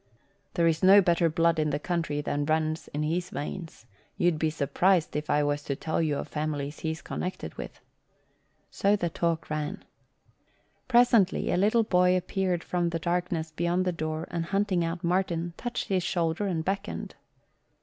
There 0.55 0.65
is 0.65 0.81
no 0.81 0.99
better 0.99 1.29
blood 1.29 1.59
in 1.59 1.69
the 1.69 1.77
country 1.77 2.21
than 2.21 2.47
runs 2.47 2.87
in 2.87 3.03
his 3.03 3.29
veins. 3.29 3.85
You'd 4.17 4.39
be 4.39 4.49
surprised 4.49 5.15
if 5.15 5.29
I 5.29 5.43
was 5.43 5.61
to 5.65 5.75
tell 5.75 6.01
you 6.01 6.17
of 6.17 6.27
families 6.27 6.79
he's 6.79 7.03
connected 7.03 7.53
with." 7.53 7.79
So 8.71 8.95
the 8.95 9.11
talk 9.11 9.47
ran. 9.51 9.85
Presently 10.87 11.51
a 11.51 11.55
little 11.57 11.83
boy 11.83 12.17
appeared 12.17 12.63
from 12.63 12.89
the 12.89 12.97
darkness 12.97 13.51
beyond 13.51 13.85
the 13.85 13.91
door 13.91 14.27
and 14.31 14.45
hunting 14.45 14.83
out 14.83 15.03
Martin, 15.03 15.53
touched 15.55 15.89
his 15.89 16.01
shoulder 16.01 16.47
and 16.47 16.65
beckoned. 16.65 17.13